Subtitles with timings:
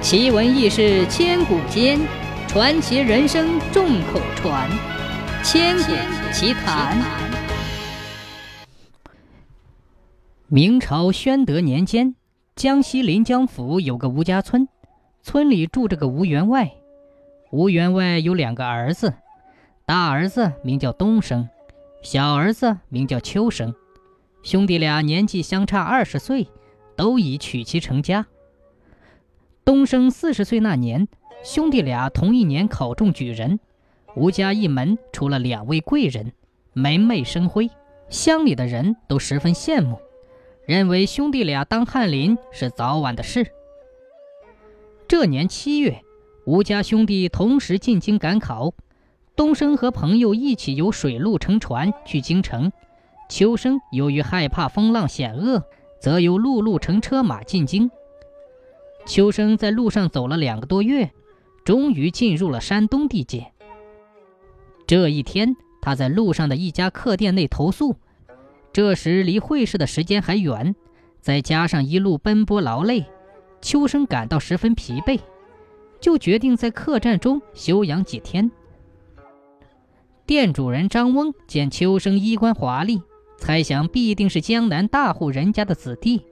[0.00, 1.98] 奇闻异事千古间，
[2.46, 4.70] 传奇人生众口传。
[5.42, 5.92] 千古
[6.32, 6.96] 奇谈。
[10.46, 12.14] 明朝宣德年间，
[12.54, 14.68] 江西临江府有个吴家村，
[15.20, 16.70] 村里住着个吴员外。
[17.50, 19.12] 吴员外有两个儿子，
[19.84, 21.48] 大儿子名叫东升，
[22.02, 23.74] 小儿子名叫秋生。
[24.44, 26.48] 兄弟俩年纪相差二十岁，
[26.96, 28.24] 都已娶妻成家。
[29.68, 31.08] 东升四十岁那年，
[31.44, 33.60] 兄弟俩同一年考中举人，
[34.16, 36.32] 吴家一门出了两位贵人，
[36.72, 37.68] 门楣生辉，
[38.08, 40.00] 乡里的人都十分羡慕，
[40.64, 43.46] 认为兄弟俩当翰林是早晚的事。
[45.06, 46.02] 这年七月，
[46.46, 48.72] 吴家兄弟同时进京赶考，
[49.36, 52.72] 东升和朋友一起由水路乘船去京城，
[53.28, 55.62] 秋生由于害怕风浪险恶，
[56.00, 57.90] 则由陆路乘车马进京。
[59.08, 61.10] 秋生在路上走了两个多月，
[61.64, 63.50] 终于进入了山东地界。
[64.86, 67.96] 这一天，他在路上的一家客店内投宿。
[68.70, 70.76] 这时离会试的时间还远，
[71.22, 73.06] 再加上一路奔波劳累，
[73.62, 75.18] 秋生感到十分疲惫，
[76.00, 78.50] 就决定在客栈中休养几天。
[80.26, 83.00] 店主人张翁见秋生衣冠华丽，
[83.38, 86.22] 猜想必定是江南大户人家的子弟，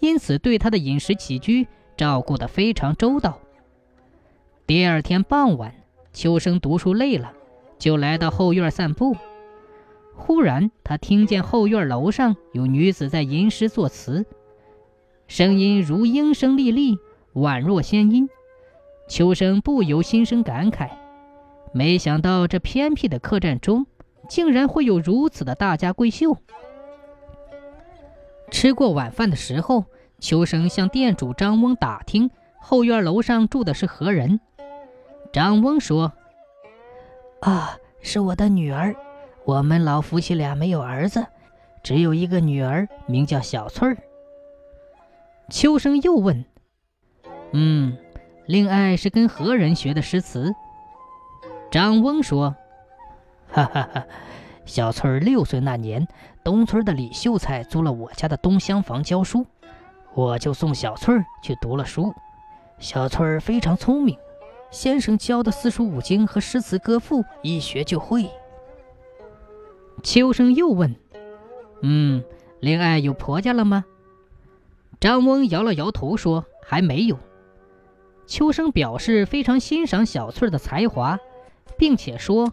[0.00, 1.68] 因此对他的饮食起居。
[1.98, 3.40] 照顾得非常周到。
[4.68, 5.74] 第二天傍晚，
[6.12, 7.32] 秋生读书累了，
[7.76, 9.16] 就来到后院散步。
[10.14, 14.24] 忽然，他听见后院楼上有女子在吟诗作词，
[15.26, 16.98] 声音如莺声沥沥，
[17.34, 18.30] 宛若仙音。
[19.08, 20.90] 秋生不由心生感慨：
[21.72, 23.86] 没想到这偏僻的客栈中，
[24.28, 26.36] 竟然会有如此的大家闺秀。
[28.52, 29.86] 吃过晚饭的时候。
[30.20, 32.30] 秋生向店主张翁打听
[32.60, 34.40] 后院楼上住的是何人。
[35.32, 36.12] 张翁说
[37.40, 38.96] ：“啊，是我的女儿。
[39.44, 41.26] 我们老夫妻俩没有儿子，
[41.82, 43.96] 只有一个女儿，名叫小翠儿。”
[45.48, 46.44] 秋生又问
[47.52, 47.96] ：“嗯，
[48.46, 50.52] 令爱是跟何人学的诗词？”
[51.70, 52.56] 张翁说
[53.52, 54.06] ：“哈哈哈，
[54.64, 56.08] 小翠儿六岁那年，
[56.42, 59.46] 东村的李秀才租了我家的东厢房教书。”
[60.14, 62.12] 我就送小翠儿去读了书，
[62.78, 64.18] 小翠儿非常聪明，
[64.70, 68.28] 先生教的四书五经和诗词歌赋一学就会。
[70.02, 70.94] 秋生又问
[71.82, 72.24] ：“嗯，
[72.60, 73.84] 令爱有婆家了吗？”
[75.00, 77.18] 张翁摇了摇头说：“还没有。”
[78.26, 81.18] 秋生表示非常欣赏小翠儿的才华，
[81.76, 82.52] 并且说：“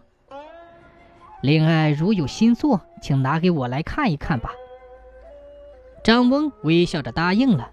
[1.42, 4.52] 令爱如有新作，请拿给我来看一看吧。”
[6.06, 7.72] 张翁微笑着答应了。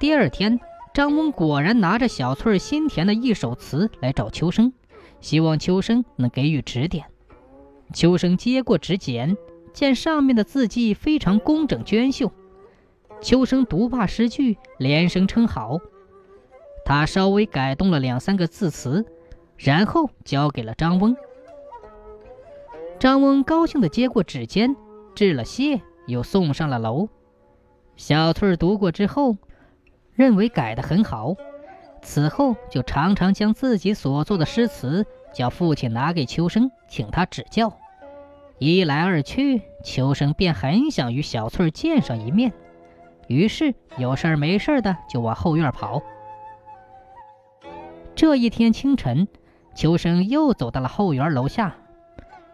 [0.00, 0.58] 第二天，
[0.94, 4.72] 张翁果然拿着小翠儿新填的一首词来找秋生，
[5.20, 7.04] 希望秋生能给予指点。
[7.92, 9.36] 秋生接过纸简，
[9.74, 12.32] 见上面的字迹非常工整娟秀。
[13.20, 15.80] 秋生读罢诗句，连声称好。
[16.86, 19.04] 他稍微改动了两三个字词，
[19.58, 21.14] 然后交给了张翁。
[22.98, 24.74] 张翁高兴地接过纸笺，
[25.14, 25.82] 致了谢。
[26.06, 27.08] 又送上了楼。
[27.96, 29.36] 小翠儿读过之后，
[30.12, 31.34] 认为改得很好。
[32.02, 37.78] 此后就常常将自己所作的诗词叫父亲拿给秋生，请他指教。
[38.58, 42.52] 一来二去，秋生便很想与小翠儿见上一面，
[43.26, 46.02] 于是有事儿没事儿的就往后院跑。
[48.14, 49.26] 这一天清晨，
[49.74, 51.74] 秋生又走到了后院楼下，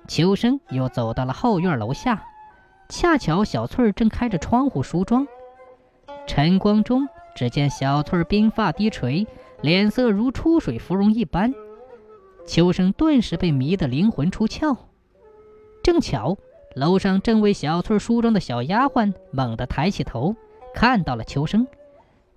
[0.08, 2.24] 秋生又走到了后院楼下。
[2.90, 5.24] 恰巧小翠儿正开着窗户梳妆，
[6.26, 9.24] 晨光中，只见小翠儿鬓发低垂，
[9.62, 11.54] 脸色如出水芙蓉一般。
[12.44, 14.76] 秋生顿时被迷得灵魂出窍。
[15.84, 16.36] 正巧
[16.74, 20.34] 楼上正为小翠儿梳妆的小丫鬟猛地抬起头，
[20.74, 21.64] 看到了秋生，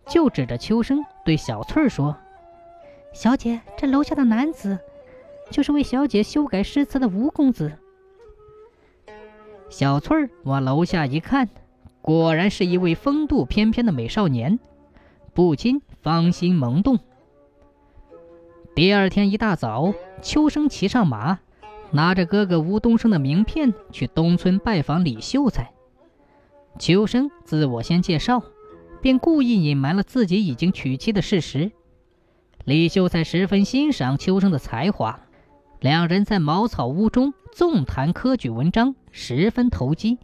[0.05, 2.15] 就指着秋生对小翠儿说
[3.11, 4.77] ：“小姐，这楼下的男子，
[5.49, 7.73] 就是为小姐修改诗词的吴公子。”
[9.73, 11.49] 小翠儿往楼下一看，
[12.03, 14.59] 果然是一位风度翩翩的美少年，
[15.33, 16.99] 不禁芳心萌动。
[18.75, 19.91] 第二天一大早，
[20.21, 21.39] 秋生骑上马，
[21.89, 25.73] 拿着哥哥吴东升的名片去东村拜访李秀才。
[26.77, 28.43] 秋生自我先介绍，
[29.01, 31.71] 便故意隐瞒了自己已经娶妻的事实。
[32.63, 35.21] 李秀才十分欣赏秋生的才华。
[35.83, 40.17] 两人在茅草屋中纵谈科举文章，十分投机。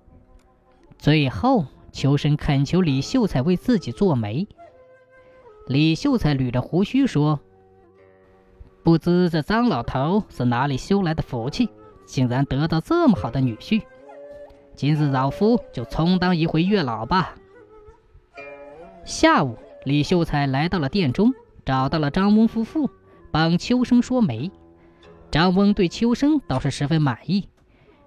[0.97, 4.47] 最后，秋生恳求李秀才为自己做媒。
[5.67, 7.41] 李秀才捋着胡须说
[8.83, 11.67] ：“不知这张老头是哪里修来的福气，
[12.05, 13.81] 竟然得到这么好的女婿。
[14.77, 17.35] 今日老夫就充当一回月老吧。”
[19.03, 21.33] 下午，李秀才来到了店中，
[21.65, 22.89] 找到了张翁夫妇，
[23.29, 24.49] 帮秋生说媒。
[25.31, 27.47] 张翁对秋生倒是十分满意，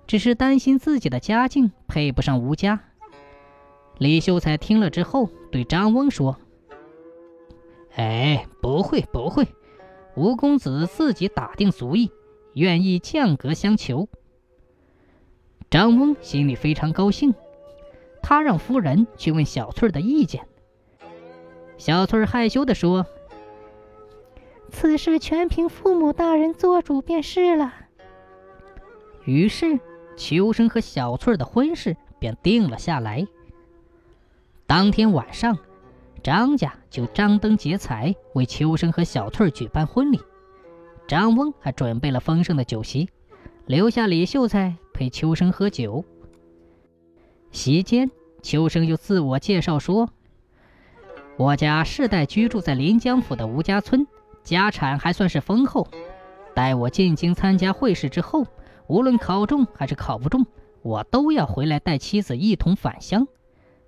[0.07, 2.81] 只是担心自己的家境配不上吴家。
[3.99, 6.37] 李秀才听了之后，对张翁说。
[7.95, 9.47] 哎，不会不会，
[10.17, 12.11] 吴公子自己打定主意，
[12.55, 14.09] 愿意降格相求。
[15.71, 17.35] 张翁心里非常高兴，
[18.23, 20.47] 他让夫人去问小翠儿的意见。
[21.77, 23.07] 小翠儿害羞地说
[24.73, 27.73] ：“此事全凭父母大人做主便是了。”
[29.25, 29.79] 于是，
[30.17, 33.25] 秋生和小翠儿的婚事便定了下来。
[34.67, 35.57] 当天晚上。
[36.23, 40.21] 张家就张灯结彩，为秋生和小翠举办婚礼。
[41.09, 43.09] 张翁还准备了丰盛的酒席，
[43.67, 46.05] 留下李秀才陪秋生喝酒。
[47.51, 48.09] 席间，
[48.41, 50.11] 秋生又自我介绍说
[51.37, 54.07] ：“我家世代居住在临江府的吴家村，
[54.43, 55.87] 家产还算是丰厚。
[56.55, 58.47] 待我进京参加会试之后，
[58.87, 60.47] 无论考中还是考不中，
[60.83, 63.27] 我都要回来带妻子一同返乡。”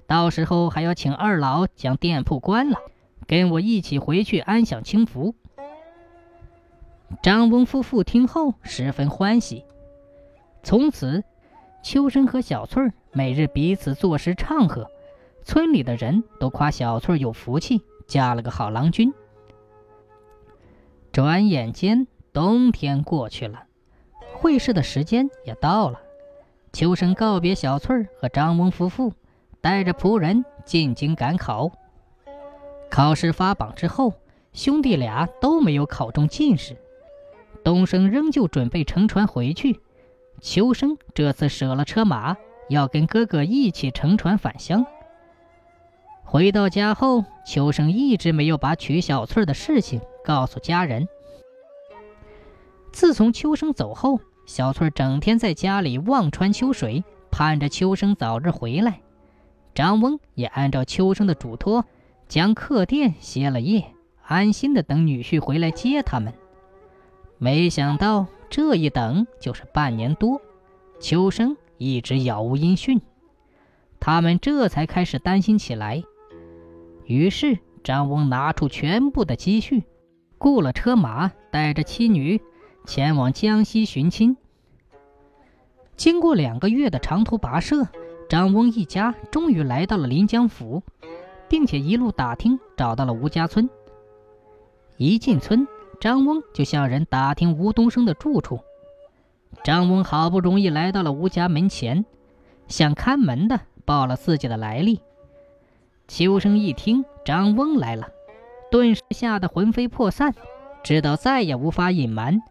[0.07, 2.79] 到时候还要请二老将店铺关了，
[3.27, 5.35] 跟我一起回去安享清福。
[7.23, 9.65] 张翁夫妇听后十分欢喜。
[10.63, 11.25] 从此，
[11.83, 14.91] 秋生和小翠儿每日彼此作诗唱和，
[15.43, 19.13] 村里的人都夸小翠儿有福气，嫁了个好郎君。
[21.15, 23.67] 转眼间，冬天过去了，
[24.35, 26.01] 会试的时间也到了。
[26.73, 29.13] 秋生告别小翠儿和张翁夫妇。
[29.61, 31.71] 带着仆人进京赶考，
[32.91, 34.13] 考试发榜之后，
[34.53, 36.77] 兄弟俩都没有考中进士。
[37.63, 39.81] 东升仍旧准备乘船回去，
[40.41, 42.37] 秋生这次舍了车马，
[42.69, 44.85] 要跟哥哥一起乘船返乡。
[46.25, 51.07] 回到家后，秋生一直没有把娶小翠的事情告诉家人。
[52.93, 59.01] 自从秋生走后，小翠整天在家里望穿秋水，盼着秋生早日回来。
[59.75, 61.85] 张翁也按照秋生的嘱托，
[62.27, 63.85] 将客店歇了业，
[64.23, 66.33] 安心的等女婿回来接他们。
[67.39, 70.41] 没想到这一等就是半年多，
[70.99, 73.01] 秋生一直杳无音讯，
[74.01, 76.03] 他们这才开始担心起来。
[77.07, 79.85] 于是张翁拿出全部的积蓄，
[80.39, 82.41] 雇了车马，带着妻女
[82.87, 84.37] 前往江西寻亲。
[85.97, 87.87] 经过两个月的长途跋涉。
[88.27, 90.83] 张翁一家终于来到了临江府，
[91.47, 93.69] 并且一路打听找到了吴家村。
[94.97, 95.69] 一进村，
[96.01, 98.61] 张翁就向人打听吴东升的住处。
[99.63, 102.07] 张翁好不容易来到了吴家门前，
[102.67, 105.01] 向看门的报了自己的来历。
[106.07, 108.09] 秋生一听张翁来了，
[108.71, 110.35] 顿时吓得魂飞魄散，
[110.83, 112.43] 知道再也无法隐瞒，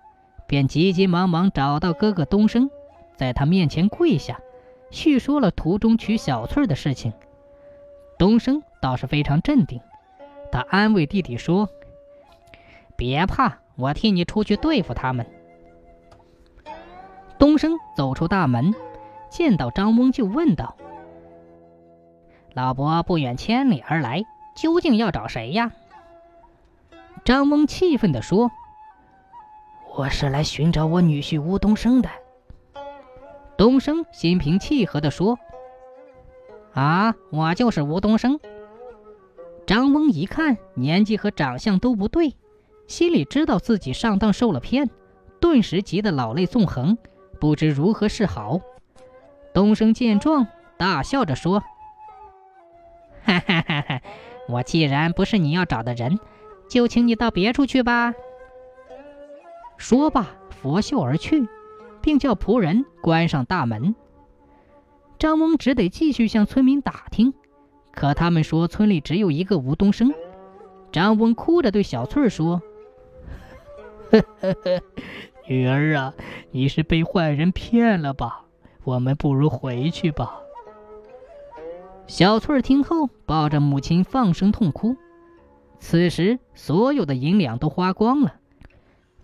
[0.47, 2.69] 便急急忙忙找到哥哥东升，
[3.15, 4.39] 在他面前跪下。
[4.89, 7.13] 叙说了途中娶小翠的事情，
[8.19, 9.81] 东升倒是非常镇定，
[10.51, 11.67] 他安慰弟弟说
[12.95, 15.25] ：“别怕，我替你出去对付他们。”
[17.39, 18.75] 东升走出大门，
[19.31, 20.75] 见到张翁就问道
[22.53, 24.24] ：“老伯不远千里而来，
[24.55, 25.72] 究竟要找谁呀？”
[27.25, 28.51] 张翁气愤地说
[29.95, 32.10] ：“我是来寻找我女婿吴东升的。”
[33.55, 35.38] 东升心平气和地说
[36.74, 38.39] ：“啊，我就是吴东升。”
[39.65, 42.36] 张翁一看年纪和长相都不对，
[42.88, 44.89] 心里知道自己上当受了骗，
[45.39, 46.98] 顿时急得老泪纵横，
[47.39, 48.60] 不知如何是好。
[49.53, 51.63] 东升见状，大笑着说
[53.24, 54.01] ：“哈哈哈哈！
[54.50, 56.20] 我既然不是你要找的人，
[56.70, 58.13] 就请你到别处去吧。”
[59.77, 61.48] 说罢，拂袖而去。
[62.03, 63.96] 并叫仆人关上大门。
[65.18, 67.34] 张翁只得继续向村民打听，
[67.94, 70.13] 可他们说村里只有一个吴东升。
[70.92, 72.62] 张翁哭着对小翠说
[74.12, 74.82] ：“呵呵呵，
[75.48, 76.13] 女儿啊，
[76.51, 78.44] 你是被坏人骗了吧？
[78.84, 80.42] 我们不如回去吧。”
[82.07, 84.95] 小翠儿听后，抱着母亲放声痛哭。
[85.79, 88.36] 此时，所有的银两都花光了，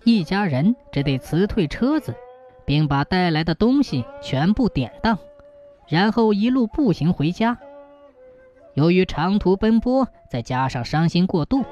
[0.03, 2.15] 一家人只得辞退车子。
[2.69, 5.17] 并把带来的东西全部典当，
[5.87, 7.57] 然后一路步行回家。
[8.75, 11.65] 由于长途奔波，再加上伤心过度，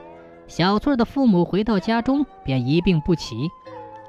[0.47, 3.35] 小翠儿的父母回到家中便一病不起，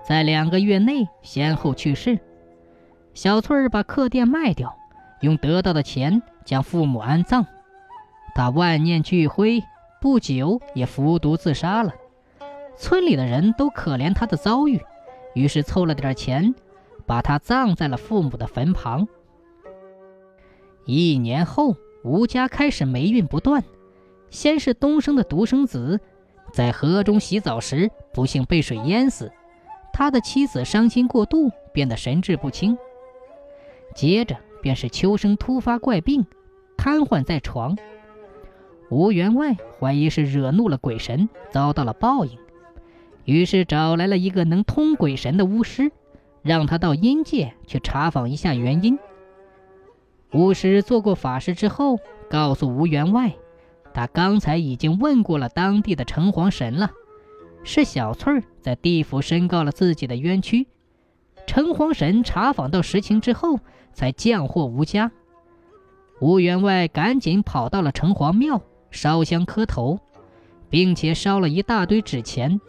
[0.03, 2.19] 在两个月内先后去世。
[3.13, 4.75] 小翠儿把客店卖掉，
[5.21, 7.45] 用得到的钱将父母安葬。
[8.35, 9.63] 他万念俱灰，
[10.01, 11.93] 不久也服毒自杀了。
[12.75, 14.81] 村里的人都可怜他的遭遇，
[15.35, 16.55] 于是凑了点钱，
[17.05, 19.07] 把他葬在了父母的坟旁。
[20.87, 23.63] 一年后，吴家开始霉运不断。
[24.31, 26.01] 先是东升的独生子，
[26.51, 29.31] 在河中洗澡时不幸被水淹死，
[29.93, 32.79] 他的妻子伤心过度，变得神志不清。
[33.95, 36.27] 接着便是秋生突发怪病，
[36.79, 37.77] 瘫痪在床。
[38.89, 42.39] 吴员外怀疑是惹怒了鬼神，遭到了报应，
[43.27, 45.93] 于是找来了一个能通鬼神的巫师，
[46.41, 48.99] 让他到阴界去查访一下原因。
[50.33, 51.99] 巫师做过法事之后，
[52.31, 53.35] 告诉吴员外。
[53.93, 56.93] 他刚才已经问过了当地的城隍神了，
[57.65, 60.69] 是小翠儿在地府申告了自己的冤屈。
[61.47, 63.59] 城隍神查访到实情之后，
[63.93, 65.11] 才降祸吴家。
[66.21, 68.61] 吴员外赶紧跑到了城隍庙
[68.91, 70.01] 烧香磕头，
[70.69, 72.61] 并且烧了一大堆纸钱，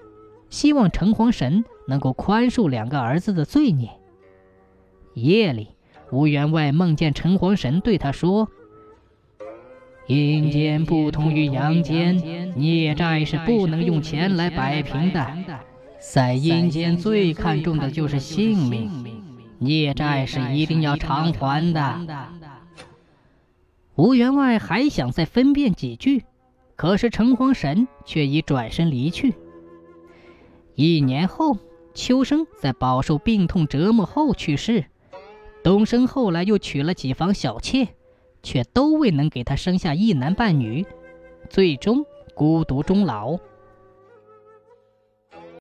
[0.50, 3.90] 希望城隍神能够宽恕两个儿子的罪孽。
[5.16, 5.70] 夜里，
[6.12, 8.48] 吴员外梦见城隍神对他说。
[10.08, 15.26] 阴间不同于阳间，孽债是不能用钱来摆平的。
[16.00, 18.90] 在阴间最看重的就是性命，
[19.60, 22.00] 孽债是一定要偿还的。
[24.00, 26.24] 吴员外还想再分辨几句，
[26.78, 29.34] 可是城隍神却已转身离去。
[30.74, 31.58] 一年后，
[31.94, 34.86] 秋生在饱受病痛折磨后去世，
[35.62, 37.90] 东升后来又娶了几房小妾。
[38.42, 40.86] 却都未能给他生下一男半女，
[41.50, 43.38] 最终孤独终老。